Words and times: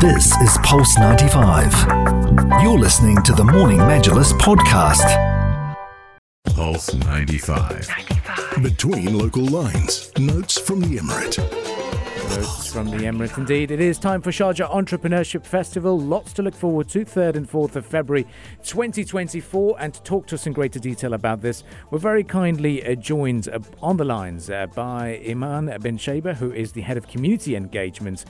This 0.00 0.34
is 0.40 0.56
Pulse 0.62 0.98
95. 0.98 1.74
You're 2.62 2.78
listening 2.78 3.22
to 3.22 3.32
the 3.32 3.44
Morning 3.44 3.76
Majlis 3.80 4.32
podcast. 4.32 5.04
Pulse 6.54 6.94
95. 6.94 7.86
Between 8.62 9.18
local 9.18 9.44
lines, 9.44 10.10
notes 10.18 10.58
from 10.58 10.80
the 10.80 10.96
Emirate. 10.96 11.79
From 12.30 12.88
the 12.88 12.98
Emirates. 12.98 13.36
Indeed, 13.36 13.72
it 13.72 13.80
is 13.80 13.98
time 13.98 14.22
for 14.22 14.30
Sharjah 14.30 14.70
Entrepreneurship 14.70 15.44
Festival. 15.44 15.98
Lots 15.98 16.32
to 16.34 16.42
look 16.42 16.54
forward 16.54 16.88
to. 16.90 17.04
3rd 17.04 17.34
and 17.34 17.50
4th 17.50 17.74
of 17.74 17.84
February 17.84 18.24
2024. 18.62 19.76
And 19.80 19.92
to 19.92 20.02
talk 20.04 20.28
to 20.28 20.36
us 20.36 20.46
in 20.46 20.52
greater 20.52 20.78
detail 20.78 21.14
about 21.14 21.40
this, 21.40 21.64
we're 21.90 21.98
very 21.98 22.22
kindly 22.22 22.86
uh, 22.86 22.94
joined 22.94 23.48
uh, 23.48 23.58
on 23.82 23.96
the 23.96 24.04
lines 24.04 24.48
uh, 24.48 24.68
by 24.68 25.20
Iman 25.26 25.76
Ben 25.80 25.98
Chaibah, 25.98 26.36
who 26.36 26.52
is 26.52 26.70
the 26.70 26.82
head 26.82 26.96
of 26.96 27.08
community 27.08 27.56
engagement 27.56 28.24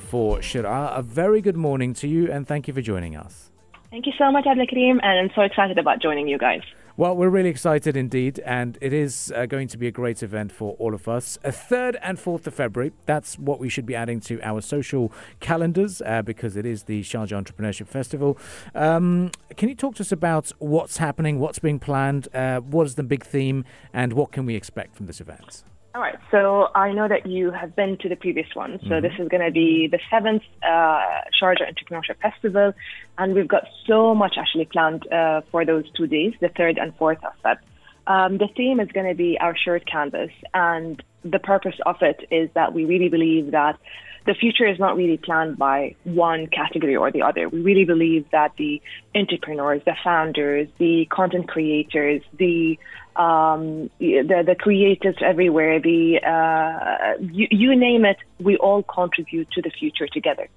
for 0.00 0.38
Sheraa. 0.38 0.96
A 0.96 1.02
very 1.02 1.42
good 1.42 1.56
morning 1.56 1.92
to 1.94 2.08
you, 2.08 2.32
and 2.32 2.48
thank 2.48 2.66
you 2.66 2.72
for 2.72 2.80
joining 2.80 3.16
us. 3.16 3.50
Thank 3.90 4.06
you 4.06 4.12
so 4.16 4.32
much, 4.32 4.46
Abdul 4.46 4.66
Kareem, 4.66 4.98
and 5.02 5.20
I'm 5.20 5.30
so 5.34 5.42
excited 5.42 5.76
about 5.76 6.00
joining 6.00 6.26
you 6.26 6.38
guys. 6.38 6.62
Well, 6.94 7.16
we're 7.16 7.30
really 7.30 7.48
excited 7.48 7.96
indeed, 7.96 8.38
and 8.40 8.76
it 8.82 8.92
is 8.92 9.32
uh, 9.34 9.46
going 9.46 9.66
to 9.68 9.78
be 9.78 9.86
a 9.86 9.90
great 9.90 10.22
event 10.22 10.52
for 10.52 10.76
all 10.78 10.92
of 10.92 11.08
us. 11.08 11.38
A 11.42 11.50
third 11.50 11.96
and 12.02 12.20
fourth 12.20 12.46
of 12.46 12.52
February. 12.52 12.92
That's 13.06 13.38
what 13.38 13.58
we 13.58 13.70
should 13.70 13.86
be 13.86 13.94
adding 13.94 14.20
to 14.20 14.38
our 14.42 14.60
social 14.60 15.10
calendars 15.40 16.02
uh, 16.04 16.20
because 16.20 16.54
it 16.54 16.66
is 16.66 16.82
the 16.82 17.00
Sharjah 17.00 17.42
Entrepreneurship 17.42 17.88
Festival. 17.88 18.36
Um, 18.74 19.30
can 19.56 19.70
you 19.70 19.74
talk 19.74 19.94
to 19.96 20.02
us 20.02 20.12
about 20.12 20.52
what's 20.58 20.98
happening, 20.98 21.40
what's 21.40 21.58
being 21.58 21.78
planned, 21.78 22.28
uh, 22.34 22.60
what 22.60 22.86
is 22.86 22.96
the 22.96 23.02
big 23.02 23.24
theme, 23.24 23.64
and 23.94 24.12
what 24.12 24.30
can 24.30 24.44
we 24.44 24.54
expect 24.54 24.94
from 24.94 25.06
this 25.06 25.18
event? 25.18 25.64
All 25.94 26.00
right. 26.00 26.16
So 26.30 26.68
I 26.74 26.92
know 26.92 27.06
that 27.06 27.26
you 27.26 27.50
have 27.50 27.76
been 27.76 27.98
to 27.98 28.08
the 28.08 28.16
previous 28.16 28.46
one. 28.54 28.78
So 28.82 28.88
mm-hmm. 28.88 29.02
this 29.02 29.12
is 29.18 29.28
going 29.28 29.44
to 29.44 29.50
be 29.50 29.88
the 29.90 29.98
seventh 30.10 30.42
uh, 30.62 31.20
Sharjah 31.40 31.70
Entrepreneurship 31.70 32.16
Festival, 32.22 32.72
and 33.18 33.34
we've 33.34 33.48
got 33.48 33.64
so 33.86 34.14
much 34.14 34.36
actually 34.38 34.64
planned 34.64 35.06
uh, 35.12 35.42
for 35.50 35.66
those 35.66 35.84
two 35.94 36.06
days, 36.06 36.32
the 36.40 36.48
third 36.48 36.78
and 36.78 36.96
fourth 36.96 37.18
of 37.24 37.32
Feb. 37.44 37.58
Um, 38.06 38.38
the 38.38 38.48
theme 38.56 38.80
is 38.80 38.88
going 38.92 39.08
to 39.08 39.14
be 39.14 39.36
our 39.38 39.54
shared 39.54 39.86
canvas, 39.86 40.30
and 40.54 41.02
the 41.24 41.38
purpose 41.38 41.76
of 41.84 41.96
it 42.00 42.26
is 42.30 42.48
that 42.54 42.72
we 42.72 42.86
really 42.86 43.10
believe 43.10 43.50
that 43.50 43.78
the 44.26 44.34
future 44.34 44.66
is 44.66 44.78
not 44.78 44.96
really 44.96 45.16
planned 45.16 45.58
by 45.58 45.94
one 46.04 46.46
category 46.46 46.96
or 46.96 47.10
the 47.10 47.22
other. 47.22 47.48
We 47.48 47.60
really 47.60 47.84
believe 47.84 48.26
that 48.30 48.52
the 48.56 48.80
entrepreneurs, 49.14 49.82
the 49.84 49.96
founders, 50.02 50.68
the 50.78 51.06
content 51.06 51.48
creators, 51.48 52.22
the 52.38 52.78
um, 53.16 53.90
the, 53.98 54.42
the 54.46 54.56
creatives 54.58 55.20
everywhere, 55.20 55.80
the 55.80 56.18
uh, 56.24 57.20
you, 57.20 57.46
you, 57.50 57.76
name 57.76 58.06
it, 58.06 58.16
we 58.40 58.56
all 58.56 58.82
contribute 58.82 59.50
to 59.50 59.60
the 59.60 59.70
future 59.70 60.06
together. 60.06 60.48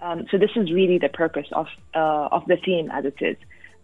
Um, 0.00 0.26
so 0.30 0.38
this 0.38 0.50
is 0.54 0.70
really 0.72 0.98
the 0.98 1.08
purpose 1.08 1.48
of 1.50 1.66
uh, 1.94 2.28
of 2.30 2.46
the 2.46 2.56
theme 2.64 2.90
as 2.92 3.04
it 3.04 3.16
is. 3.20 3.36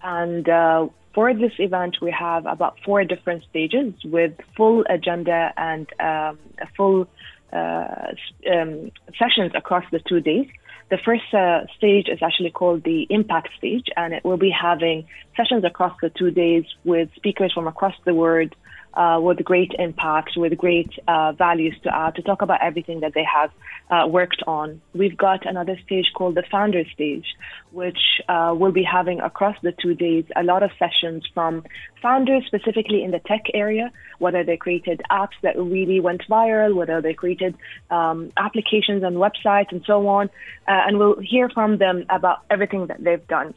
And 0.03 0.49
uh, 0.49 0.89
for 1.15 1.35
this 1.35 1.53
event, 1.59 1.97
we 2.01 2.13
have 2.13 2.47
about 2.47 2.77
four 2.85 3.05
different 3.05 3.43
stages 3.51 3.95
with 4.05 4.33
full 4.57 4.85
agenda 4.89 5.53
and 5.57 5.87
um, 5.99 6.39
a 6.61 6.69
full 6.77 7.09
um, 7.53 8.91
sessions 9.19 9.53
across 9.55 9.85
the 9.91 10.01
two 10.09 10.21
days. 10.21 10.47
The 10.91 10.99
first 11.05 11.33
uh, 11.33 11.67
stage 11.77 12.09
is 12.09 12.19
actually 12.21 12.51
called 12.51 12.83
the 12.83 13.07
impact 13.11 13.51
stage, 13.57 13.87
and 13.97 14.13
it 14.13 14.25
will 14.25 14.37
be 14.37 14.51
having 14.51 15.07
sessions 15.37 15.65
across 15.65 15.97
the 16.03 16.11
two 16.11 16.31
days 16.33 16.65
with 16.85 17.09
speakers 17.15 17.53
from 17.53 17.69
across 17.69 17.95
the 18.05 18.15
world 18.15 18.55
uh, 18.95 19.19
with 19.23 19.43
great 19.45 19.73
impact, 19.79 20.33
with 20.37 20.57
great 20.59 20.91
uh, 21.07 21.33
values 21.33 21.75
to 21.85 21.95
add, 21.95 22.15
to 22.17 22.23
talk 22.23 22.43
about 22.43 22.63
everything 22.63 23.01
that 23.01 23.15
they 23.15 23.25
have 23.25 23.51
uh, 23.91 24.07
worked 24.07 24.43
on. 24.47 24.81
We've 24.95 25.17
got 25.17 25.47
another 25.47 25.79
stage 25.85 26.07
called 26.15 26.35
the 26.35 26.43
founder 26.51 26.85
stage, 26.93 27.27
which 27.71 27.99
uh, 28.29 28.55
will 28.57 28.73
be 28.73 28.83
having 28.83 29.21
across 29.21 29.57
the 29.63 29.73
two 29.73 29.95
days 29.95 30.25
a 30.35 30.43
lot 30.43 30.63
of 30.63 30.71
sessions 30.79 31.25
from 31.35 31.65
founders, 32.03 32.45
specifically 32.47 33.03
in 33.05 33.11
the 33.11 33.21
tech 33.21 33.45
area, 33.55 33.93
whether 34.19 34.45
they 34.45 34.57
created 34.57 35.03
apps 35.11 35.39
that 35.43 35.57
really 35.57 36.01
went 36.01 36.23
viral, 36.29 36.75
whether 36.75 37.01
they 37.01 37.15
created 37.15 37.55
um, 37.91 38.33
applications 38.37 39.03
and 39.03 39.17
websites 39.17 39.71
and 39.73 39.83
so 39.87 40.07
on. 40.09 40.27
Uh, 40.67 40.87
and 40.87 40.99
we'll 40.99 41.19
hear 41.21 41.49
from 41.51 41.79
them 41.79 42.05
about 42.11 42.39
everything 42.51 42.87
that 42.87 43.03
they've 43.03 43.27
done. 43.29 43.55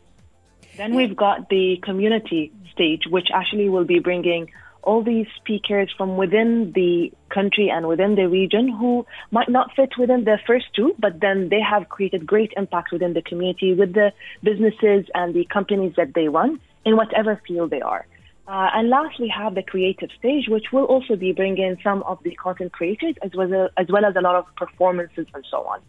Then 0.78 0.96
we've 0.96 1.16
got 1.16 1.50
the 1.50 1.78
community 1.84 2.52
stage, 2.72 3.04
which 3.08 3.28
actually 3.32 3.70
will 3.70 3.86
be 3.86 4.00
bringing 4.00 4.50
all 4.84 5.04
these 5.04 5.28
speakers 5.38 5.90
from 5.98 6.18
within 6.18 6.72
the 6.74 7.12
country 7.30 7.70
and 7.70 7.88
within 7.88 8.16
the 8.16 8.28
region 8.28 8.68
who 8.70 9.06
might 9.32 9.50
not 9.50 9.72
fit 9.76 9.90
within 9.98 10.24
the 10.24 10.38
first 10.46 10.66
two, 10.76 10.94
but 11.00 11.20
then 11.20 11.50
they 11.50 11.62
have 11.62 11.90
created 11.90 12.28
great 12.28 12.54
impact 12.58 12.92
within 12.92 13.14
the 13.14 13.22
community 13.22 13.74
with 13.74 13.94
the 13.94 14.12
businesses 14.44 15.06
and 15.16 15.34
the 15.34 15.46
companies 15.46 15.94
that 15.98 16.14
they 16.14 16.28
run 16.28 16.60
in 16.86 16.96
whatever 16.96 17.42
field 17.48 17.70
they 17.70 17.82
are. 17.82 18.06
Uh, 18.46 18.70
and 18.74 18.90
lastly, 18.90 19.30
have 19.30 19.56
the 19.56 19.64
creative 19.64 20.10
stage, 20.20 20.50
which 20.50 20.66
will 20.74 20.84
also 20.84 21.16
be 21.16 21.32
bringing 21.32 21.78
some 21.82 22.04
of 22.04 22.22
the 22.24 22.36
content 22.36 22.74
creators 22.74 23.16
as 23.24 23.32
well 23.34 23.54
as, 23.54 23.70
as, 23.78 23.88
well 23.90 24.06
as 24.06 24.16
a 24.18 24.22
lot 24.22 24.36
of 24.36 24.46
performances 24.58 25.26
and 25.34 25.46
so 25.50 25.66
on. 25.66 25.80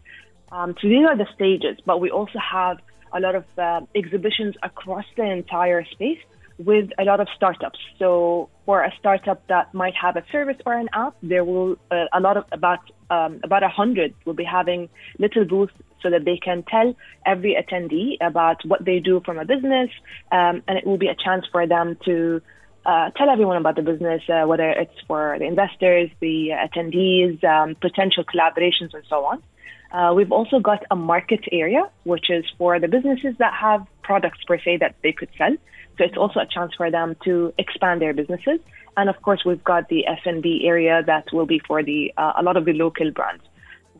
Um, 0.52 0.74
so 0.80 0.88
these 0.88 1.04
are 1.04 1.16
the 1.16 1.26
stages, 1.34 1.78
but 1.84 2.00
we 2.00 2.10
also 2.10 2.38
have 2.38 2.78
a 3.12 3.18
lot 3.18 3.34
of 3.34 3.44
uh, 3.58 3.80
exhibitions 3.96 4.54
across 4.62 5.04
the 5.16 5.24
entire 5.24 5.84
space 5.84 6.20
with 6.58 6.90
a 6.98 7.04
lot 7.04 7.20
of 7.20 7.28
startups. 7.36 7.78
So 7.98 8.48
for 8.64 8.82
a 8.82 8.92
startup 8.98 9.46
that 9.48 9.74
might 9.74 9.94
have 10.00 10.16
a 10.16 10.24
service 10.30 10.56
or 10.64 10.74
an 10.74 10.88
app, 10.92 11.16
there 11.22 11.44
will 11.44 11.76
uh, 11.90 12.06
a 12.12 12.20
lot 12.20 12.36
of 12.36 12.44
about 12.52 12.80
um, 13.10 13.40
about 13.42 13.62
a 13.62 13.68
hundred 13.68 14.14
will 14.24 14.34
be 14.34 14.44
having 14.44 14.88
little 15.18 15.44
booths 15.44 15.74
so 16.02 16.10
that 16.10 16.24
they 16.24 16.36
can 16.36 16.62
tell 16.64 16.94
every 17.26 17.56
attendee 17.56 18.16
about 18.20 18.64
what 18.64 18.84
they 18.84 18.98
do 19.00 19.20
from 19.24 19.38
a 19.38 19.44
business, 19.44 19.90
um, 20.32 20.62
and 20.68 20.78
it 20.78 20.86
will 20.86 20.98
be 20.98 21.08
a 21.08 21.16
chance 21.16 21.44
for 21.50 21.66
them 21.66 21.96
to. 22.04 22.40
Uh, 22.86 23.08
tell 23.16 23.30
everyone 23.30 23.56
about 23.56 23.76
the 23.76 23.80
business, 23.80 24.20
uh, 24.28 24.46
whether 24.46 24.68
it's 24.68 24.92
for 25.08 25.36
the 25.38 25.46
investors, 25.46 26.10
the 26.20 26.50
attendees, 26.50 27.42
um, 27.42 27.74
potential 27.80 28.22
collaborations, 28.24 28.92
and 28.92 29.02
so 29.08 29.24
on. 29.24 29.42
Uh, 29.90 30.12
we've 30.12 30.32
also 30.32 30.58
got 30.58 30.84
a 30.90 30.96
market 30.96 31.40
area, 31.50 31.88
which 32.02 32.28
is 32.28 32.44
for 32.58 32.78
the 32.78 32.88
businesses 32.88 33.34
that 33.38 33.54
have 33.54 33.86
products 34.02 34.38
per 34.46 34.58
se 34.58 34.78
that 34.80 34.96
they 35.02 35.12
could 35.12 35.30
sell. 35.38 35.56
So 35.96 36.04
it's 36.04 36.16
also 36.16 36.40
a 36.40 36.46
chance 36.46 36.72
for 36.76 36.90
them 36.90 37.16
to 37.24 37.52
expand 37.58 38.02
their 38.02 38.14
businesses. 38.14 38.60
And 38.96 39.08
of 39.08 39.20
course, 39.22 39.42
we've 39.44 39.62
got 39.62 39.88
the 39.88 40.06
F&B 40.06 40.64
area 40.64 41.02
that 41.06 41.32
will 41.32 41.46
be 41.46 41.60
for 41.66 41.82
the 41.82 42.12
uh, 42.16 42.32
a 42.38 42.42
lot 42.42 42.56
of 42.56 42.64
the 42.64 42.72
local 42.72 43.10
brands. 43.10 43.42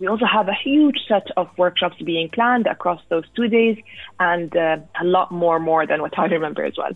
We 0.00 0.08
also 0.08 0.26
have 0.26 0.48
a 0.48 0.54
huge 0.54 0.98
set 1.08 1.28
of 1.36 1.48
workshops 1.56 1.96
being 2.04 2.28
planned 2.28 2.66
across 2.66 3.00
those 3.10 3.24
two 3.36 3.48
days, 3.48 3.78
and 4.18 4.54
uh, 4.56 4.78
a 5.00 5.04
lot 5.04 5.30
more 5.30 5.60
more 5.60 5.86
than 5.86 6.02
what 6.02 6.18
I 6.18 6.26
remember 6.26 6.64
as 6.64 6.74
well. 6.76 6.92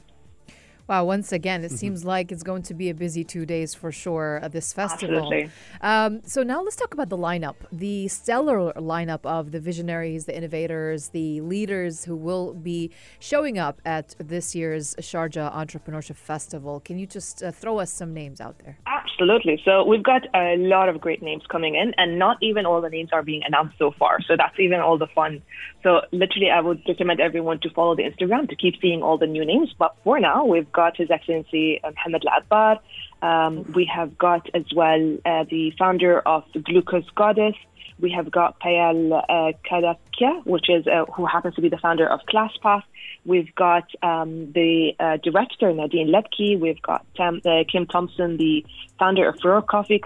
Wow, 0.89 1.05
once 1.05 1.33
again, 1.33 1.65
it 1.65 1.67
mm-hmm. 1.67 1.77
seems 1.77 2.05
like 2.07 2.33
it's 2.33 2.43
going 2.43 2.63
to 2.63 2.75
be 2.75 2.89
a 2.89 2.95
busy 2.95 3.23
two 3.23 3.45
days 3.45 3.75
for 3.75 3.93
sure 3.93 4.41
at 4.43 4.53
this 4.53 4.73
festival. 4.73 5.19
Absolutely. 5.19 5.51
Um, 5.83 6.23
so 6.25 6.43
now 6.43 6.63
let's 6.63 6.77
talk 6.77 6.95
about 6.95 7.11
the 7.11 7.19
lineup, 7.19 7.57
the 7.71 8.09
stellar 8.09 8.73
lineup 8.73 9.21
of 9.25 9.53
the 9.53 9.61
visionaries, 9.61 10.25
the 10.25 10.35
innovators, 10.35 11.09
the 11.09 11.43
leaders 11.43 12.05
who 12.05 12.17
will 12.17 12.55
be 12.55 12.91
showing 13.21 13.59
up 13.59 13.83
at 13.85 14.15
this 14.19 14.55
year's 14.55 14.95
Sharjah 14.97 15.55
Entrepreneurship 15.55 16.17
Festival. 16.17 16.81
Can 16.81 16.99
you 16.99 17.07
just 17.07 17.43
uh, 17.43 17.53
throw 17.53 17.81
us 17.81 17.93
some 17.93 18.15
names 18.15 18.41
out 18.41 18.59
there? 18.61 18.79
Absolutely. 18.87 19.61
So 19.65 19.85
we've 19.85 20.03
got 20.03 20.23
a 20.35 20.57
lot 20.57 20.89
of 20.89 21.01
great 21.01 21.23
names 21.23 21.43
coming 21.51 21.75
in, 21.75 21.93
and 21.99 22.19
not 22.19 22.39
even 22.41 22.65
all 22.65 22.81
the 22.81 22.89
names 22.89 23.11
are 23.13 23.23
being 23.23 23.43
announced 23.45 23.77
so 23.79 23.91
far. 23.99 24.23
So 24.23 24.37
that's 24.37 24.59
even 24.59 24.81
all 24.81 24.97
the 24.97 25.09
fun. 25.09 25.43
So 25.83 26.01
literally, 26.13 26.51
I 26.51 26.61
would 26.61 26.81
recommend 26.89 27.21
everyone 27.21 27.61
to 27.61 27.71
follow 27.71 27.95
the 27.95 28.05
Instagram 28.05 28.49
to 28.49 28.57
keep 28.57 28.75
seeing 28.81 29.03
all 29.03 29.19
the 29.19 29.27
new 29.27 29.45
names. 29.45 29.75
But 29.79 29.95
for 30.05 30.19
now, 30.19 30.45
we've 30.45 30.71
got 30.81 30.97
His 30.97 31.11
Excellency 31.11 31.81
Mohammed 31.83 32.23
Al 32.25 32.41
Abbar. 32.41 32.75
Um, 33.21 33.53
we 33.79 33.85
have 33.97 34.11
got 34.17 34.45
as 34.55 34.67
well 34.81 35.03
uh, 35.27 35.45
the 35.55 35.73
founder 35.77 36.21
of 36.21 36.45
Glucose 36.67 37.11
Goddess. 37.17 37.57
We 38.05 38.11
have 38.13 38.31
got 38.31 38.61
Payal 38.61 38.99
uh, 39.13 39.53
Kadakia, 39.69 40.33
which 40.47 40.67
is 40.77 40.87
uh, 40.87 41.05
who 41.15 41.27
happens 41.27 41.57
to 41.57 41.63
be 41.67 41.69
the 41.69 41.83
founder 41.87 42.07
of 42.15 42.21
ClassPass. 42.31 42.85
We've 43.25 43.53
got 43.57 43.87
um, 44.05 44.53
the 44.53 44.93
uh, 45.01 45.17
director 45.29 45.73
Nadine 45.73 46.11
Labaki. 46.15 46.51
We've 46.65 46.81
got 46.91 47.05
Tam, 47.17 47.41
uh, 47.45 47.65
Kim 47.71 47.85
Thompson, 47.87 48.37
the 48.37 48.65
founder 49.01 49.29
of 49.29 49.35
Raw 49.45 49.63
Coffee 49.63 50.01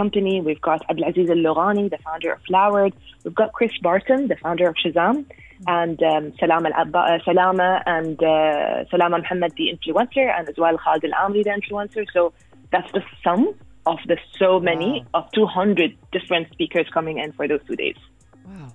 Company. 0.00 0.40
We've 0.40 0.64
got 0.70 0.80
Abdulaziz 0.88 1.30
Al 1.30 1.40
Lorani, 1.46 1.88
the 1.88 1.98
founder 1.98 2.32
of 2.32 2.40
Flowered. 2.48 2.94
We've 3.22 3.38
got 3.42 3.52
Chris 3.52 3.74
Barton, 3.80 4.26
the 4.26 4.38
founder 4.44 4.66
of 4.70 4.74
Shazam 4.74 5.24
and 5.66 6.02
um, 6.02 6.32
Salam 6.38 6.66
Al 6.66 6.90
uh, 6.94 7.18
Salama 7.24 7.82
and 7.86 8.22
uh, 8.22 8.84
Salama 8.90 9.18
Muhammad, 9.18 9.52
the 9.56 9.70
influencer, 9.72 10.30
and 10.36 10.48
as 10.48 10.56
well 10.56 10.76
Khalid 10.78 11.04
Al 11.12 11.30
Ameri, 11.30 11.44
the 11.44 11.50
influencer. 11.50 12.06
So 12.12 12.32
that's 12.70 12.90
the 12.92 13.02
sum 13.22 13.54
of 13.86 13.98
the 14.06 14.18
so 14.38 14.60
many 14.60 15.06
wow. 15.14 15.22
of 15.22 15.32
200 15.32 15.96
different 16.12 16.50
speakers 16.52 16.86
coming 16.92 17.18
in 17.18 17.32
for 17.32 17.46
those 17.46 17.60
two 17.66 17.76
days. 17.76 17.96
Wow. 18.44 18.72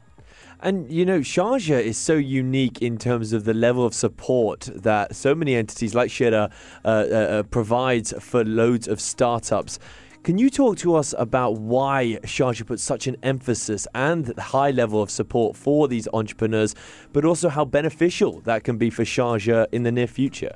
And 0.62 0.92
you 0.92 1.06
know, 1.06 1.20
Sharjah 1.20 1.82
is 1.82 1.98
so 1.98 2.16
unique 2.16 2.82
in 2.82 2.98
terms 2.98 3.34
of 3.34 3.46
the 3.46 3.54
level 3.54 3.86
of 3.86 3.94
support 3.94 4.70
that 4.76 5.16
so 5.16 5.34
many 5.34 5.56
entities 5.56 5.96
like 5.96 6.10
Sheraa 6.10 6.52
uh, 6.86 6.88
uh, 6.88 6.90
uh 6.90 7.44
provides 7.44 8.14
for 8.20 8.46
loads 8.46 8.88
of 8.88 9.02
startups. 9.02 9.80
Can 10.24 10.38
you 10.38 10.52
talk 10.52 10.78
to 10.78 10.94
us 10.94 11.16
about 11.18 11.54
why 11.58 12.20
Sharjah 12.22 12.68
puts 12.68 12.84
such 12.84 13.08
an 13.08 13.18
emphasis 13.24 13.88
and 13.96 14.38
high 14.38 14.70
level 14.70 15.02
of 15.02 15.10
support 15.10 15.56
for 15.56 15.88
these 15.88 16.08
entrepreneurs, 16.14 16.76
but 17.12 17.26
also 17.26 17.50
how 17.50 17.66
beneficial 17.66 18.40
that 18.42 18.64
can 18.64 18.78
be 18.78 18.92
for 18.92 19.04
Sharjah 19.04 19.66
in 19.72 19.82
the 19.82 19.92
near 19.92 20.06
future? 20.06 20.56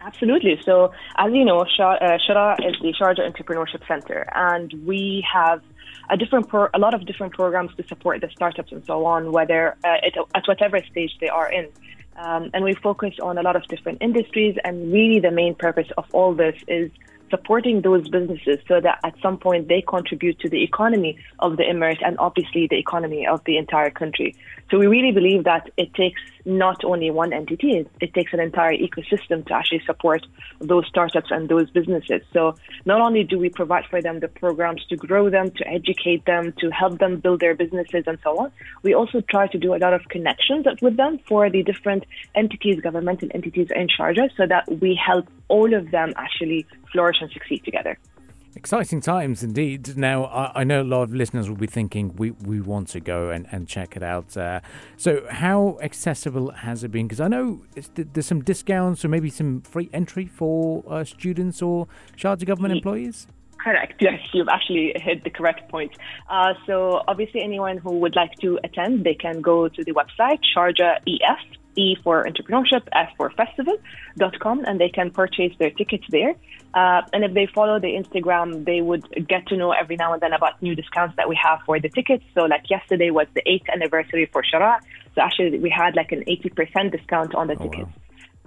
Absolutely. 0.00 0.58
So, 0.64 0.92
as 1.18 1.30
you 1.30 1.44
know, 1.44 1.58
uh, 1.58 1.66
Sheraa 1.66 2.54
is 2.66 2.74
the 2.80 2.94
Sharjah 2.98 3.30
Entrepreneurship 3.30 3.86
Center, 3.86 4.26
and 4.34 4.72
we 4.86 5.22
have 5.30 5.60
a 6.08 6.16
different 6.16 6.48
pro- 6.48 6.70
a 6.72 6.78
lot 6.78 6.94
of 6.94 7.04
different 7.04 7.34
programs 7.34 7.74
to 7.76 7.86
support 7.88 8.22
the 8.22 8.30
startups 8.34 8.72
and 8.72 8.82
so 8.86 9.04
on, 9.04 9.30
whether 9.30 9.76
uh, 9.84 9.96
it, 10.02 10.14
at 10.34 10.48
whatever 10.48 10.82
stage 10.90 11.18
they 11.20 11.28
are 11.28 11.52
in. 11.52 11.68
Um, 12.16 12.50
and 12.54 12.64
we 12.64 12.72
focus 12.72 13.14
on 13.22 13.36
a 13.36 13.42
lot 13.42 13.56
of 13.56 13.64
different 13.68 13.98
industries, 14.00 14.56
and 14.64 14.90
really 14.90 15.20
the 15.20 15.30
main 15.30 15.54
purpose 15.54 15.88
of 15.98 16.06
all 16.14 16.32
this 16.32 16.56
is 16.66 16.90
supporting 17.32 17.80
those 17.80 18.06
businesses 18.10 18.58
so 18.68 18.78
that 18.78 18.98
at 19.02 19.14
some 19.22 19.38
point 19.38 19.68
they 19.68 19.80
contribute 19.80 20.38
to 20.40 20.50
the 20.50 20.62
economy 20.62 21.16
of 21.38 21.56
the 21.56 21.62
emirate 21.62 22.06
and 22.06 22.18
obviously 22.18 22.66
the 22.66 22.78
economy 22.78 23.26
of 23.26 23.40
the 23.46 23.56
entire 23.56 23.90
country. 23.90 24.36
So 24.70 24.78
we 24.78 24.86
really 24.86 25.12
believe 25.12 25.44
that 25.44 25.70
it 25.78 25.94
takes 25.94 26.20
not 26.44 26.84
only 26.84 27.10
one 27.10 27.32
entity, 27.32 27.86
it, 28.00 28.14
takes 28.14 28.32
an 28.32 28.40
entire 28.40 28.72
ecosystem 28.72 29.46
to 29.46 29.54
actually 29.54 29.82
support 29.86 30.26
those 30.60 30.86
startups 30.86 31.30
and 31.30 31.48
those 31.48 31.70
businesses. 31.70 32.20
So 32.32 32.56
not 32.84 33.00
only 33.00 33.24
do 33.24 33.38
we 33.38 33.48
provide 33.48 33.84
for 33.88 34.02
them 34.02 34.20
the 34.20 34.28
programs 34.28 34.84
to 34.90 34.96
grow 34.96 35.30
them, 35.30 35.50
to 35.50 35.68
educate 35.68 36.24
them, 36.26 36.52
to 36.58 36.70
help 36.70 36.98
them 36.98 37.20
build 37.20 37.40
their 37.40 37.54
businesses 37.54 38.04
and 38.06 38.18
so 38.22 38.38
on, 38.38 38.52
we 38.82 38.94
also 38.94 39.20
try 39.22 39.46
to 39.48 39.58
do 39.58 39.74
a 39.74 39.78
lot 39.78 39.94
of 39.94 40.08
connections 40.08 40.66
with 40.82 40.96
them 40.96 41.18
for 41.26 41.48
the 41.48 41.62
different 41.62 42.04
entities, 42.34 42.80
governmental 42.80 43.28
entities 43.34 43.68
in 43.74 43.88
Sharjah, 43.88 44.28
so 44.36 44.46
that 44.46 44.64
we 44.80 44.94
help 44.94 45.28
all 45.48 45.72
of 45.74 45.90
them 45.90 46.12
actually 46.16 46.66
flourish 46.92 47.16
and 47.20 47.30
succeed 47.30 47.64
together. 47.64 47.98
Exciting 48.54 49.00
times 49.00 49.42
indeed. 49.42 49.96
Now, 49.96 50.26
I, 50.26 50.60
I, 50.60 50.64
know 50.64 50.82
a 50.82 50.84
lot 50.84 51.04
of 51.04 51.14
listeners 51.14 51.48
will 51.48 51.56
be 51.56 51.66
thinking 51.66 52.14
we, 52.16 52.32
we 52.32 52.60
want 52.60 52.88
to 52.88 53.00
go 53.00 53.30
and, 53.30 53.46
and 53.50 53.66
check 53.66 53.96
it 53.96 54.02
out. 54.02 54.36
Uh, 54.36 54.60
so, 54.98 55.24
how 55.30 55.78
accessible 55.80 56.50
has 56.50 56.84
it 56.84 56.90
been? 56.90 57.06
Because 57.06 57.20
I 57.20 57.28
know 57.28 57.64
there's 57.94 58.26
some 58.26 58.42
discounts 58.42 59.06
or 59.06 59.08
maybe 59.08 59.30
some 59.30 59.62
free 59.62 59.88
entry 59.94 60.26
for 60.26 60.84
uh, 60.86 61.02
students 61.02 61.62
or 61.62 61.88
Sharjah 62.16 62.44
government 62.44 62.74
employees. 62.74 63.26
Correct. 63.58 63.94
Yes, 64.02 64.20
you've 64.34 64.48
actually 64.48 64.92
hit 64.96 65.22
the 65.22 65.30
correct 65.30 65.70
point. 65.70 65.92
Uh, 66.28 66.54
so, 66.66 67.02
obviously, 67.08 67.40
anyone 67.40 67.78
who 67.78 68.00
would 68.00 68.16
like 68.16 68.34
to 68.40 68.58
attend, 68.64 69.04
they 69.04 69.14
can 69.14 69.40
go 69.40 69.68
to 69.68 69.84
the 69.84 69.92
website 69.92 70.40
Sharjah 70.54 70.96
EF 71.06 71.61
E 71.76 71.96
for 72.02 72.24
entrepreneurship, 72.24 72.82
F 72.92 73.08
for 73.16 73.30
festival.com, 73.30 74.64
and 74.64 74.80
they 74.80 74.88
can 74.88 75.10
purchase 75.10 75.52
their 75.58 75.70
tickets 75.70 76.04
there. 76.10 76.34
Uh, 76.74 77.02
and 77.12 77.24
if 77.24 77.34
they 77.34 77.46
follow 77.54 77.78
the 77.78 77.88
Instagram, 77.88 78.64
they 78.64 78.80
would 78.80 79.04
get 79.28 79.46
to 79.48 79.56
know 79.56 79.72
every 79.72 79.96
now 79.96 80.12
and 80.12 80.22
then 80.22 80.32
about 80.32 80.60
new 80.62 80.74
discounts 80.74 81.16
that 81.16 81.28
we 81.28 81.38
have 81.42 81.60
for 81.66 81.78
the 81.78 81.88
tickets. 81.88 82.24
So, 82.34 82.42
like 82.42 82.68
yesterday 82.70 83.10
was 83.10 83.26
the 83.34 83.42
eighth 83.46 83.68
anniversary 83.68 84.28
for 84.32 84.42
Sheraa. 84.42 84.78
So, 85.14 85.20
actually, 85.20 85.58
we 85.58 85.70
had 85.70 85.94
like 85.96 86.12
an 86.12 86.24
80% 86.24 86.92
discount 86.92 87.34
on 87.34 87.48
the 87.48 87.56
oh, 87.58 87.64
tickets. 87.64 87.90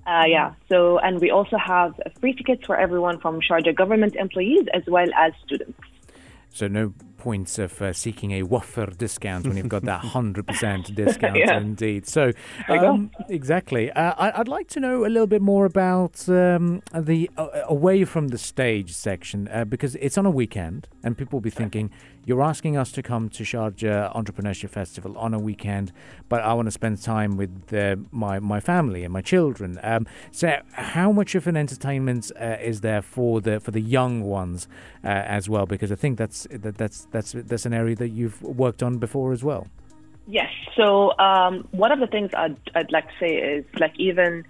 Wow. 0.07 0.21
Uh, 0.21 0.25
yeah. 0.25 0.53
So, 0.69 0.99
and 0.99 1.19
we 1.19 1.31
also 1.31 1.57
have 1.57 1.99
free 2.19 2.33
tickets 2.33 2.65
for 2.65 2.77
everyone 2.77 3.19
from 3.19 3.39
Sharjah 3.41 3.75
government 3.75 4.15
employees 4.15 4.65
as 4.73 4.83
well 4.87 5.07
as 5.17 5.33
students. 5.45 5.79
So, 6.49 6.67
no 6.67 6.93
points 7.25 7.57
of 7.57 7.81
uh, 7.81 7.91
seeking 7.91 8.33
a 8.33 8.43
woofer 8.43 8.85
discount 8.85 9.47
when 9.47 9.57
you've 9.57 9.67
got 9.67 9.81
that 9.81 10.01
100% 10.13 10.93
discount 10.93 11.35
yeah. 11.35 11.57
indeed. 11.57 12.05
So, 12.07 12.31
um, 12.69 13.09
exactly. 13.29 13.91
Uh, 13.91 14.13
I, 14.15 14.37
would 14.37 14.47
like 14.47 14.67
to 14.75 14.79
know 14.79 15.07
a 15.07 15.09
little 15.09 15.25
bit 15.25 15.41
more 15.41 15.65
about 15.65 16.29
um, 16.29 16.83
the 16.93 17.31
uh, 17.35 17.47
away 17.67 18.05
from 18.05 18.27
the 18.27 18.37
stage 18.37 18.93
section 18.93 19.47
uh, 19.47 19.65
because 19.65 19.95
it's 19.95 20.19
on 20.19 20.27
a 20.27 20.29
weekend 20.29 20.87
and 21.05 21.15
people 21.15 21.37
will 21.37 21.41
be 21.41 21.51
thinking, 21.51 21.91
you're 22.25 22.41
asking 22.41 22.75
us 22.75 22.91
to 22.93 23.03
come 23.03 23.29
to 23.29 23.43
Sharjah 23.43 24.13
Entrepreneurship 24.15 24.71
Festival 24.71 25.15
on 25.17 25.35
a 25.35 25.39
weekend, 25.39 25.93
but 26.27 26.41
I 26.41 26.53
want 26.53 26.65
to 26.65 26.71
spend 26.71 27.01
time 27.01 27.37
with 27.37 27.71
uh, 27.71 27.95
my 28.11 28.39
my 28.39 28.59
family 28.59 29.03
and 29.03 29.13
my 29.13 29.21
children. 29.21 29.79
Um, 29.83 30.07
so, 30.31 30.57
how 30.73 31.11
much 31.11 31.35
of 31.35 31.45
an 31.45 31.55
entertainment 31.55 32.31
uh, 32.41 32.57
is 32.59 32.81
there 32.81 33.03
for 33.03 33.39
the 33.39 33.59
for 33.59 33.69
the 33.69 33.79
young 33.79 34.23
ones 34.23 34.67
uh, 35.03 35.07
as 35.07 35.47
well? 35.47 35.67
Because 35.67 35.91
I 35.91 35.95
think 35.95 36.17
that's 36.17 36.47
that, 36.49 36.77
that's 36.77 37.07
that's 37.11 37.33
that's 37.33 37.67
an 37.67 37.73
area 37.73 37.95
that 37.95 38.09
you've 38.09 38.41
worked 38.41 38.81
on 38.81 38.97
before 38.97 39.31
as 39.31 39.43
well. 39.43 39.67
Yes. 40.27 40.49
So 40.75 41.15
um, 41.19 41.67
one 41.69 41.91
of 41.91 41.99
the 41.99 42.07
things 42.07 42.31
I'd 42.35 42.57
I'd 42.73 42.91
like 42.91 43.07
to 43.07 43.13
say 43.19 43.35
is 43.35 43.65
like 43.79 43.93
even 43.99 44.43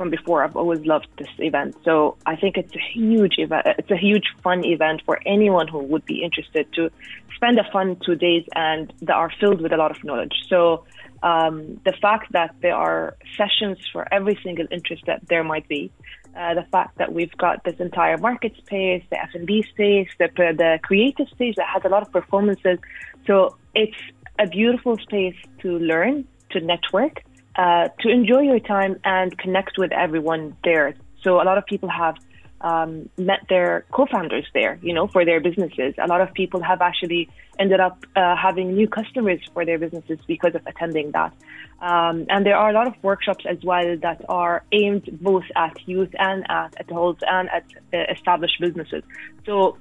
from 0.00 0.08
before, 0.08 0.42
I've 0.42 0.56
always 0.56 0.80
loved 0.86 1.08
this 1.18 1.28
event. 1.40 1.76
So 1.84 2.16
I 2.24 2.34
think 2.34 2.56
it's 2.56 2.74
a 2.74 2.84
huge 2.94 3.34
event. 3.36 3.66
It's 3.80 3.90
a 3.90 3.98
huge 3.98 4.28
fun 4.42 4.64
event 4.64 5.02
for 5.04 5.20
anyone 5.26 5.68
who 5.68 5.80
would 5.92 6.06
be 6.06 6.22
interested 6.22 6.72
to 6.76 6.90
spend 7.36 7.58
a 7.58 7.70
fun 7.70 7.98
two 8.06 8.14
days 8.14 8.46
and 8.56 8.90
that 9.02 9.14
are 9.14 9.30
filled 9.38 9.60
with 9.60 9.74
a 9.74 9.76
lot 9.76 9.90
of 9.90 10.02
knowledge. 10.02 10.32
So 10.48 10.84
um, 11.22 11.82
the 11.84 11.92
fact 12.00 12.32
that 12.32 12.54
there 12.62 12.76
are 12.76 13.14
sessions 13.36 13.76
for 13.92 14.02
every 14.10 14.40
single 14.42 14.66
interest 14.70 15.02
that 15.06 15.20
there 15.28 15.44
might 15.44 15.68
be, 15.68 15.92
uh, 16.34 16.54
the 16.54 16.66
fact 16.72 16.96
that 16.96 17.12
we've 17.12 17.36
got 17.36 17.62
this 17.64 17.78
entire 17.78 18.16
market 18.16 18.56
space, 18.56 19.04
the 19.10 19.20
F&B 19.20 19.66
space, 19.74 20.08
the, 20.18 20.28
the 20.62 20.78
creative 20.82 21.28
space 21.28 21.56
that 21.58 21.68
has 21.74 21.82
a 21.84 21.90
lot 21.90 22.00
of 22.00 22.10
performances. 22.10 22.78
So 23.26 23.58
it's 23.74 24.00
a 24.38 24.46
beautiful 24.46 24.96
space 24.96 25.36
to 25.58 25.78
learn, 25.78 26.26
to 26.52 26.60
network, 26.60 27.22
uh, 27.56 27.88
to 28.00 28.08
enjoy 28.08 28.40
your 28.40 28.60
time 28.60 28.98
and 29.04 29.36
connect 29.38 29.78
with 29.78 29.92
everyone 29.92 30.56
there. 30.64 30.94
So 31.22 31.40
a 31.40 31.44
lot 31.44 31.58
of 31.58 31.66
people 31.66 31.88
have 31.88 32.16
um, 32.60 33.08
met 33.16 33.40
their 33.48 33.86
co-founders 33.90 34.46
there, 34.52 34.78
you 34.82 34.92
know, 34.92 35.06
for 35.06 35.24
their 35.24 35.40
businesses. 35.40 35.94
A 35.98 36.06
lot 36.06 36.20
of 36.20 36.32
people 36.34 36.62
have 36.62 36.82
actually 36.82 37.28
ended 37.58 37.80
up 37.80 38.04
uh, 38.16 38.36
having 38.36 38.74
new 38.74 38.88
customers 38.88 39.40
for 39.52 39.64
their 39.64 39.78
businesses 39.78 40.18
because 40.26 40.54
of 40.54 40.62
attending 40.66 41.10
that. 41.12 41.32
Um, 41.80 42.26
and 42.28 42.44
there 42.44 42.56
are 42.56 42.70
a 42.70 42.72
lot 42.72 42.86
of 42.86 42.94
workshops 43.02 43.44
as 43.48 43.58
well 43.64 43.96
that 44.02 44.24
are 44.28 44.62
aimed 44.72 45.08
both 45.20 45.44
at 45.56 45.76
youth 45.88 46.10
and 46.18 46.44
at 46.50 46.74
adults 46.78 47.22
and 47.26 47.48
at 47.48 47.64
uh, 47.94 48.12
established 48.12 48.60
businesses. 48.60 49.02
So 49.46 49.78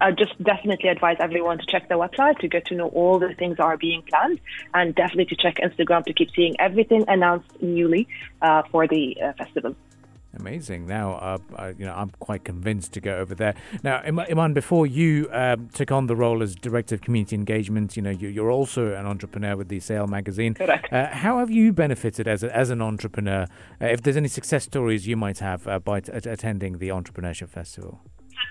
I 0.00 0.10
just 0.10 0.40
definitely 0.42 0.88
advise 0.88 1.16
everyone 1.20 1.58
to 1.58 1.66
check 1.66 1.88
the 1.88 1.94
website 1.94 2.38
to 2.40 2.48
get 2.48 2.66
to 2.66 2.74
know 2.74 2.88
all 2.88 3.18
the 3.18 3.34
things 3.34 3.56
that 3.56 3.62
are 3.62 3.76
being 3.76 4.02
planned, 4.02 4.40
and 4.74 4.94
definitely 4.94 5.26
to 5.26 5.36
check 5.36 5.56
Instagram 5.56 6.04
to 6.06 6.12
keep 6.12 6.30
seeing 6.34 6.54
everything 6.58 7.04
announced 7.08 7.50
newly 7.62 8.08
uh, 8.42 8.62
for 8.70 8.86
the 8.86 9.16
uh, 9.22 9.32
festival. 9.34 9.74
Amazing. 10.38 10.86
Now, 10.86 11.14
uh, 11.14 11.38
I, 11.56 11.68
you 11.70 11.86
know, 11.86 11.94
I'm 11.94 12.10
quite 12.18 12.44
convinced 12.44 12.92
to 12.94 13.00
go 13.00 13.16
over 13.18 13.34
there. 13.34 13.54
Now, 13.82 14.02
Iman, 14.04 14.52
before 14.52 14.86
you 14.86 15.28
um, 15.32 15.68
took 15.68 15.92
on 15.92 16.06
the 16.06 16.16
role 16.16 16.42
as 16.42 16.54
director 16.54 16.96
of 16.96 17.02
community 17.02 17.36
engagement, 17.36 17.96
you 17.96 18.02
know, 18.02 18.10
you, 18.10 18.44
are 18.44 18.50
also 18.50 18.94
an 18.94 19.06
entrepreneur 19.06 19.56
with 19.56 19.68
the 19.68 19.80
Sail 19.80 20.06
magazine. 20.06 20.54
Correct. 20.54 20.92
Uh, 20.92 21.06
how 21.08 21.38
have 21.38 21.50
you 21.50 21.72
benefited 21.72 22.26
as 22.26 22.42
a, 22.42 22.54
as 22.54 22.70
an 22.70 22.82
entrepreneur? 22.82 23.46
Uh, 23.80 23.86
if 23.86 24.02
there's 24.02 24.16
any 24.16 24.28
success 24.28 24.64
stories 24.64 25.06
you 25.06 25.16
might 25.16 25.38
have 25.38 25.66
uh, 25.68 25.78
by 25.78 26.00
t- 26.00 26.12
attending 26.12 26.78
the 26.78 26.88
entrepreneurship 26.88 27.48
festival. 27.48 28.00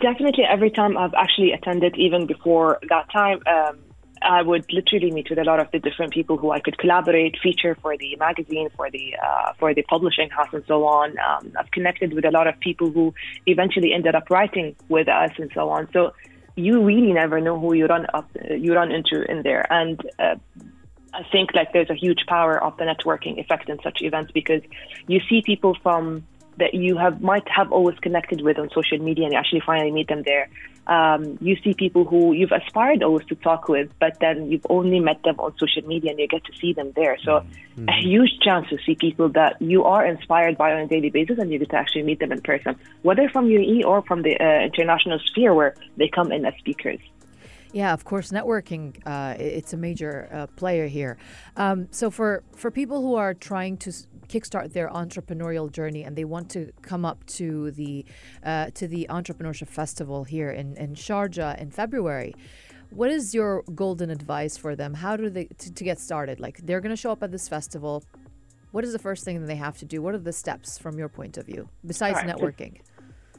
Definitely, 0.01 0.43
every 0.43 0.71
time 0.71 0.97
I've 0.97 1.13
actually 1.13 1.51
attended, 1.51 1.95
even 1.97 2.25
before 2.25 2.79
that 2.89 3.11
time, 3.11 3.39
um, 3.47 3.79
I 4.23 4.41
would 4.41 4.65
literally 4.71 5.11
meet 5.11 5.29
with 5.29 5.39
a 5.39 5.43
lot 5.43 5.59
of 5.59 5.69
the 5.71 5.79
different 5.79 6.13
people 6.13 6.37
who 6.37 6.51
I 6.51 6.59
could 6.59 6.77
collaborate, 6.77 7.37
feature 7.41 7.75
for 7.81 7.97
the 7.97 8.15
magazine, 8.15 8.69
for 8.75 8.89
the 8.89 9.15
uh, 9.23 9.53
for 9.59 9.73
the 9.73 9.83
publishing 9.83 10.29
house, 10.29 10.49
and 10.53 10.63
so 10.67 10.85
on. 10.85 11.15
Um, 11.19 11.53
I've 11.57 11.71
connected 11.71 12.13
with 12.13 12.25
a 12.25 12.31
lot 12.31 12.47
of 12.47 12.59
people 12.59 12.89
who 12.89 13.13
eventually 13.45 13.93
ended 13.93 14.15
up 14.15 14.29
writing 14.29 14.75
with 14.89 15.07
us, 15.07 15.31
and 15.37 15.51
so 15.53 15.69
on. 15.69 15.89
So 15.91 16.13
you 16.55 16.83
really 16.83 17.11
never 17.13 17.41
know 17.41 17.59
who 17.59 17.73
you 17.73 17.85
run 17.87 18.05
up 18.13 18.29
you 18.49 18.73
run 18.73 18.91
into 18.91 19.29
in 19.29 19.43
there, 19.43 19.65
and. 19.71 19.99
Uh, 20.19 20.35
I 21.15 21.21
think 21.31 21.53
like 21.53 21.73
there's 21.73 21.91
a 21.91 21.93
huge 21.93 22.25
power 22.27 22.61
of 22.63 22.75
the 22.77 22.85
networking 22.85 23.39
effect 23.39 23.69
in 23.69 23.77
such 23.83 24.01
events 24.01 24.31
because 24.31 24.63
you 25.07 25.19
see 25.29 25.43
people 25.45 25.77
from 25.83 26.25
that 26.57 26.73
you 26.73 26.97
have 26.97 27.21
might 27.21 27.47
have 27.49 27.71
always 27.71 27.97
connected 27.99 28.41
with 28.41 28.57
on 28.59 28.69
social 28.69 28.97
media 28.99 29.25
and 29.25 29.33
you 29.33 29.39
actually 29.39 29.61
finally 29.65 29.91
meet 29.91 30.07
them 30.07 30.23
there. 30.23 30.49
Um, 30.85 31.37
you 31.39 31.55
see 31.63 31.73
people 31.73 32.03
who 32.03 32.33
you've 32.33 32.51
aspired 32.51 33.03
always 33.03 33.25
to 33.27 33.35
talk 33.35 33.69
with, 33.69 33.89
but 33.99 34.19
then 34.19 34.51
you've 34.51 34.65
only 34.69 34.99
met 34.99 35.23
them 35.23 35.39
on 35.39 35.57
social 35.57 35.81
media 35.87 36.11
and 36.11 36.19
you 36.19 36.27
get 36.27 36.43
to 36.43 36.53
see 36.59 36.73
them 36.73 36.91
there. 36.95 37.17
So 37.23 37.31
mm-hmm. 37.39 37.87
a 37.87 38.01
huge 38.01 38.39
chance 38.41 38.67
to 38.69 38.77
see 38.85 38.95
people 38.95 39.29
that 39.29 39.61
you 39.61 39.85
are 39.85 40.05
inspired 40.05 40.57
by 40.57 40.73
on 40.73 40.79
a 40.81 40.87
daily 40.87 41.09
basis 41.09 41.39
and 41.39 41.51
you 41.51 41.59
get 41.59 41.69
to 41.69 41.77
actually 41.77 42.03
meet 42.03 42.19
them 42.19 42.33
in 42.33 42.41
person, 42.41 42.75
whether 43.01 43.29
from 43.29 43.47
UAE 43.47 43.85
or 43.85 44.01
from 44.01 44.23
the 44.23 44.37
uh, 44.37 44.65
international 44.65 45.19
sphere 45.19 45.53
where 45.53 45.75
they 45.95 46.09
come 46.09 46.31
in 46.31 46.45
as 46.45 46.53
speakers. 46.59 46.99
Yeah, 47.73 47.91
of 47.91 48.05
course, 48.05 48.31
networking 48.31 48.95
uh, 49.03 49.35
it's 49.39 49.73
a 49.73 49.77
major 49.77 50.29
uh, 50.31 50.47
player 50.55 50.87
here. 50.87 51.17
Um, 51.57 51.87
so 51.89 52.11
for 52.11 52.43
for 52.55 52.69
people 52.69 53.01
who 53.01 53.15
are 53.15 53.33
trying 53.33 53.77
to 53.77 53.91
kickstart 54.27 54.73
their 54.73 54.89
entrepreneurial 54.89 55.71
journey 55.71 56.03
and 56.03 56.15
they 56.15 56.25
want 56.25 56.49
to 56.51 56.71
come 56.81 57.05
up 57.05 57.25
to 57.25 57.71
the 57.71 58.05
uh, 58.43 58.69
to 58.71 58.87
the 58.87 59.07
entrepreneurship 59.09 59.67
festival 59.67 60.23
here 60.23 60.49
in 60.49 60.75
in 60.77 60.95
Sharjah 60.95 61.59
in 61.59 61.71
February. 61.71 62.35
What 62.89 63.09
is 63.09 63.33
your 63.33 63.63
golden 63.73 64.09
advice 64.11 64.55
for 64.55 64.75
them? 64.75 64.93
How 64.93 65.17
do 65.17 65.29
they 65.29 65.45
to, 65.45 65.73
to 65.73 65.83
get 65.83 65.99
started? 65.99 66.39
Like 66.39 66.57
they're 66.65 66.81
going 66.81 66.91
to 66.91 67.01
show 67.01 67.11
up 67.11 67.23
at 67.23 67.31
this 67.31 67.47
festival. 67.47 68.03
What 68.71 68.83
is 68.83 68.91
the 68.91 68.99
first 68.99 69.23
thing 69.23 69.39
that 69.39 69.47
they 69.47 69.55
have 69.55 69.77
to 69.79 69.85
do? 69.85 70.01
What 70.01 70.15
are 70.15 70.19
the 70.19 70.33
steps 70.33 70.79
from 70.79 70.97
your 70.97 71.09
point 71.09 71.37
of 71.37 71.45
view 71.45 71.69
besides 71.85 72.17
right. 72.17 72.27
networking? 72.27 72.81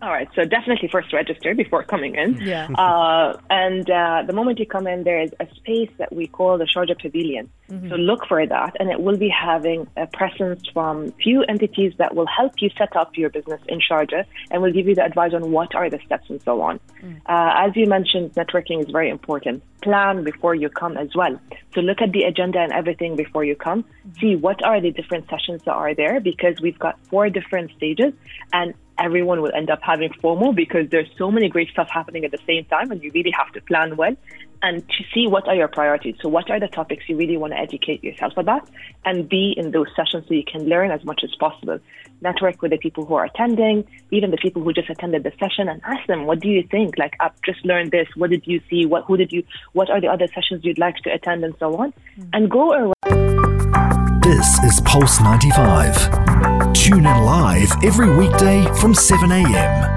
All 0.02 0.10
right, 0.10 0.28
so 0.34 0.44
definitely 0.44 0.88
first 0.88 1.12
register 1.12 1.54
before 1.54 1.82
coming 1.82 2.14
in. 2.16 2.40
Yeah. 2.40 2.68
Uh, 2.84 3.38
and 3.48 3.88
uh, 3.88 4.22
the 4.26 4.32
moment 4.32 4.58
you 4.58 4.66
come 4.66 4.86
in, 4.86 5.04
there 5.04 5.22
is 5.22 5.32
a 5.40 5.46
space 5.54 5.90
that 5.96 6.12
we 6.14 6.26
call 6.26 6.58
the 6.58 6.64
Sharjah 6.64 7.00
Pavilion. 7.00 7.48
So 7.88 7.96
look 7.96 8.26
for 8.28 8.46
that, 8.46 8.76
and 8.78 8.90
it 8.90 9.00
will 9.00 9.16
be 9.16 9.30
having 9.30 9.86
a 9.96 10.06
presence 10.06 10.62
from 10.72 11.12
few 11.12 11.42
entities 11.44 11.94
that 11.96 12.14
will 12.14 12.26
help 12.26 12.60
you 12.60 12.68
set 12.76 12.94
up 12.94 13.16
your 13.16 13.30
business 13.30 13.60
in 13.68 13.80
Sharjah 13.80 14.26
and 14.50 14.60
will 14.60 14.72
give 14.72 14.86
you 14.86 14.94
the 14.94 15.04
advice 15.04 15.32
on 15.32 15.50
what 15.50 15.74
are 15.74 15.88
the 15.88 15.98
steps 16.04 16.28
and 16.28 16.42
so 16.42 16.60
on. 16.60 16.78
Uh, 17.26 17.66
as 17.66 17.74
you 17.74 17.86
mentioned, 17.86 18.34
networking 18.34 18.80
is 18.84 18.90
very 18.90 19.08
important. 19.08 19.62
Plan 19.82 20.24
before 20.24 20.54
you 20.54 20.68
come 20.68 20.98
as 20.98 21.08
well. 21.14 21.40
So 21.74 21.80
look 21.80 22.02
at 22.02 22.12
the 22.12 22.24
agenda 22.24 22.58
and 22.58 22.72
everything 22.72 23.16
before 23.16 23.44
you 23.44 23.56
come. 23.56 23.84
See 24.20 24.36
what 24.36 24.62
are 24.62 24.80
the 24.80 24.90
different 24.90 25.28
sessions 25.30 25.62
that 25.64 25.72
are 25.74 25.94
there 25.94 26.20
because 26.20 26.60
we've 26.60 26.78
got 26.78 26.98
four 27.06 27.30
different 27.30 27.72
stages 27.76 28.12
and 28.52 28.74
everyone 28.98 29.42
will 29.42 29.52
end 29.54 29.70
up 29.70 29.80
having 29.82 30.10
FOMO 30.22 30.54
because 30.54 30.88
there's 30.90 31.08
so 31.18 31.30
many 31.30 31.48
great 31.48 31.68
stuff 31.70 31.88
happening 31.90 32.24
at 32.24 32.30
the 32.30 32.38
same 32.46 32.64
time 32.66 32.90
and 32.90 33.02
you 33.02 33.10
really 33.14 33.32
have 33.36 33.52
to 33.52 33.60
plan 33.62 33.96
well 33.96 34.16
and 34.62 34.82
to 34.88 35.04
see 35.12 35.26
what 35.26 35.46
are 35.46 35.54
your 35.54 35.68
priorities. 35.68 36.14
So 36.22 36.28
what 36.28 36.50
are 36.50 36.58
the 36.58 36.68
topics 36.68 37.04
you 37.06 37.16
really 37.16 37.36
want 37.36 37.52
to 37.52 37.58
educate 37.58 38.02
yourself 38.02 38.32
about 38.36 38.68
and 39.04 39.28
be 39.28 39.54
in 39.56 39.72
those 39.72 39.88
sessions 39.94 40.24
so 40.26 40.34
you 40.34 40.44
can 40.50 40.66
learn 40.66 40.90
as 40.90 41.04
much 41.04 41.20
as 41.22 41.34
possible. 41.38 41.78
Network 42.22 42.62
with 42.62 42.70
the 42.70 42.78
people 42.78 43.04
who 43.04 43.14
are 43.14 43.26
attending, 43.26 43.84
even 44.10 44.30
the 44.30 44.38
people 44.38 44.62
who 44.62 44.72
just 44.72 44.88
attended 44.88 45.22
the 45.22 45.32
session 45.38 45.68
and 45.68 45.82
ask 45.84 46.06
them, 46.06 46.24
what 46.24 46.40
do 46.40 46.48
you 46.48 46.66
think? 46.70 46.96
Like 46.96 47.14
I've 47.20 47.38
just 47.44 47.62
learned 47.66 47.90
this. 47.90 48.08
What 48.16 48.30
did 48.30 48.46
you 48.46 48.60
see? 48.70 48.86
What 48.86 49.04
who 49.04 49.18
did 49.18 49.32
you 49.32 49.42
what 49.72 49.90
are 49.90 50.00
the 50.00 50.08
other 50.08 50.28
sessions 50.34 50.64
you'd 50.64 50.78
like 50.78 50.96
to 51.04 51.12
attend 51.12 51.44
and 51.44 51.54
so 51.58 51.76
on? 51.76 51.92
Mm. 52.18 52.28
And 52.32 52.50
go 52.50 52.72
around 52.72 54.22
This 54.22 54.58
is 54.64 54.80
Pulse 54.80 55.20
95. 55.20 56.23
Tune 56.74 57.06
in 57.06 57.18
live 57.24 57.72
every 57.82 58.14
weekday 58.14 58.64
from 58.80 58.94
7 58.94 59.30
a.m. 59.30 59.93